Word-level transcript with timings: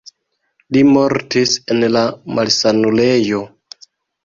Li 0.77 0.81
mortis 0.93 1.53
en 1.75 1.85
la 1.97 2.03
malsanulejo. 2.39 3.45